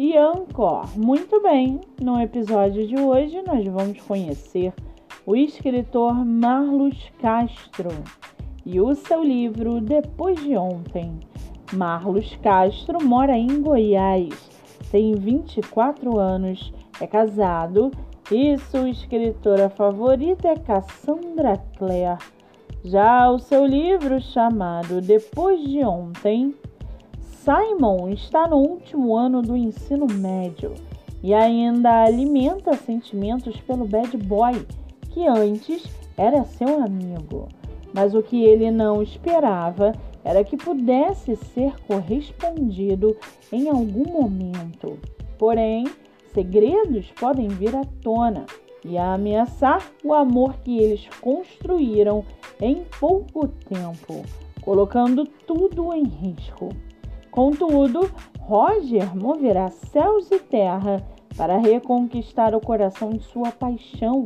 [0.00, 0.98] e Anchor.
[0.98, 4.72] Muito bem, no episódio de hoje nós vamos conhecer
[5.26, 7.90] o escritor Marlos Castro
[8.64, 11.20] e o seu livro Depois de Ontem.
[11.74, 14.32] Marlos Castro mora em Goiás,
[14.90, 17.90] tem 24 anos, é casado
[18.32, 22.18] e sua escritora favorita é Cassandra Clare.
[22.82, 26.54] Já o seu livro chamado Depois de Ontem,
[27.50, 30.72] Simon está no último ano do ensino médio
[31.20, 34.64] e ainda alimenta sentimentos pelo bad boy,
[35.10, 35.84] que antes
[36.16, 37.48] era seu amigo.
[37.92, 39.90] Mas o que ele não esperava
[40.22, 43.16] era que pudesse ser correspondido
[43.50, 44.96] em algum momento.
[45.36, 45.88] Porém,
[46.32, 48.46] segredos podem vir à tona
[48.84, 52.24] e ameaçar o amor que eles construíram
[52.60, 54.22] em pouco tempo,
[54.62, 56.68] colocando tudo em risco.
[57.30, 64.24] Contudo, Roger moverá céus e terra para reconquistar o coração de sua paixão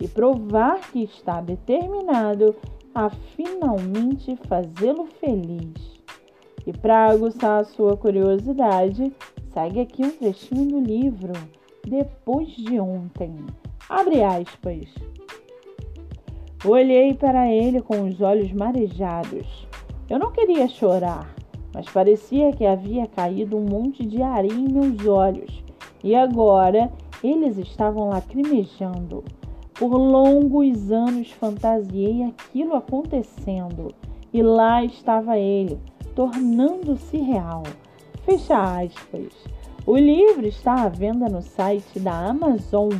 [0.00, 2.54] e provar que está determinado
[2.94, 6.00] a finalmente fazê-lo feliz.
[6.66, 9.12] E para aguçar a sua curiosidade,
[9.52, 11.32] segue aqui um trechinho do livro
[11.86, 13.34] Depois de Ontem.
[13.88, 14.94] Abre aspas.
[16.64, 19.66] Olhei para ele com os olhos marejados.
[20.08, 21.34] Eu não queria chorar,
[21.74, 25.62] mas parecia que havia caído um monte de areia em meus olhos
[26.04, 26.90] e agora
[27.22, 29.24] eles estavam lacrimejando.
[29.74, 33.92] Por longos anos fantasiei aquilo acontecendo
[34.32, 35.80] e lá estava ele,
[36.14, 37.64] tornando-se real.
[38.22, 39.32] Fecha aspas.
[39.84, 42.90] O livro está à venda no site da Amazon.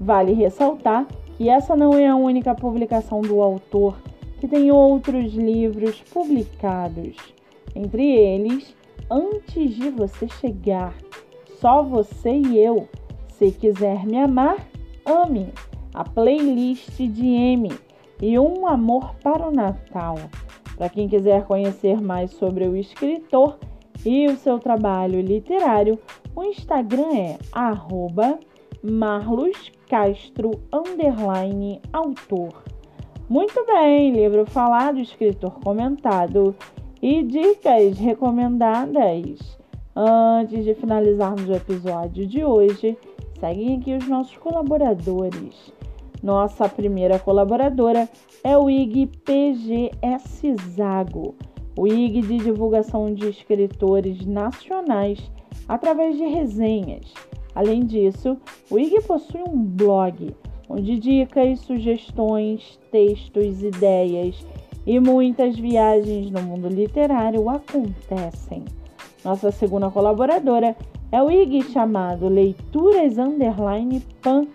[0.00, 1.06] Vale ressaltar
[1.36, 3.98] que essa não é a única publicação do autor,
[4.38, 7.16] que tem outros livros publicados,
[7.74, 8.74] entre eles
[9.10, 10.94] Antes de Você Chegar,
[11.60, 12.88] Só Você e Eu,
[13.28, 14.66] Se Quiser Me Amar,
[15.04, 15.52] Ame,
[15.92, 17.70] a playlist de M
[18.20, 20.16] e Um Amor para o Natal.
[20.76, 23.58] Para quem quiser conhecer mais sobre o escritor
[24.04, 25.98] e o seu trabalho literário,
[26.34, 28.38] o Instagram é arroba
[28.82, 32.64] Marlos Castro underline autor.
[33.28, 36.54] Muito bem, livro falado, escritor comentado
[37.04, 39.58] e dicas recomendadas.
[39.94, 42.96] Antes de finalizarmos o episódio de hoje,
[43.38, 45.70] seguem aqui os nossos colaboradores.
[46.22, 48.08] Nossa primeira colaboradora
[48.42, 51.34] é o IG PGS Zago,
[51.76, 55.30] o IG de divulgação de escritores nacionais
[55.68, 57.12] através de resenhas
[57.54, 58.38] Além disso,
[58.70, 60.34] o IG possui um blog
[60.70, 64.44] onde dicas, sugestões, textos, ideias
[64.86, 68.64] e muitas viagens no mundo literário acontecem.
[69.24, 70.76] Nossa segunda colaboradora
[71.10, 74.46] é o IG chamado Leituras Underline Pan,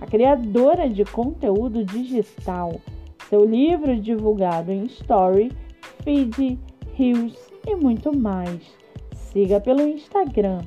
[0.00, 2.80] a criadora de conteúdo digital.
[3.28, 5.52] Seu livro divulgado em Story,
[6.02, 6.58] Feed,
[6.94, 7.36] Reels
[7.66, 8.60] e muito mais.
[9.14, 10.60] Siga pelo Instagram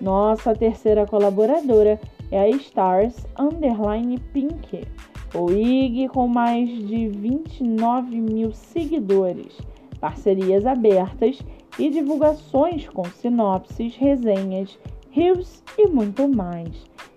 [0.00, 1.98] nossa terceira colaboradora
[2.30, 4.86] é a Stars Underline Pink,
[5.34, 9.58] o IG com mais de 29 mil seguidores,
[10.00, 11.38] parcerias abertas
[11.78, 14.78] e divulgações com sinopses, resenhas,
[15.10, 16.70] reviews e muito mais.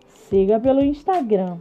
[0.08, 1.58] Siga pelo Instagram.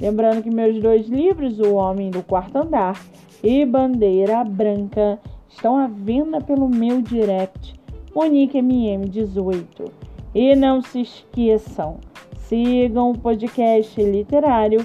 [0.00, 3.00] Lembrando que meus dois livros, O Homem do Quarto Andar
[3.42, 5.18] e Bandeira Branca,
[5.48, 7.74] estão à venda pelo meu direct,
[8.14, 9.90] MoniqueMM18.
[10.34, 11.96] E não se esqueçam,
[12.36, 14.84] sigam o podcast literário